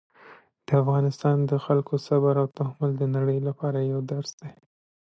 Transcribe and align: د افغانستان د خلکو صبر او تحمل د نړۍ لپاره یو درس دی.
د 0.67 0.67
افغانستان 0.81 1.37
د 1.49 1.51
خلکو 1.65 1.93
صبر 2.07 2.33
او 2.41 2.47
تحمل 2.57 2.91
د 2.97 3.03
نړۍ 3.15 3.39
لپاره 3.47 3.77
یو 3.91 3.99
درس 4.11 4.31
دی. 4.41 4.51